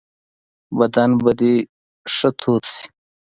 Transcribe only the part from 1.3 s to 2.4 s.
دي ښه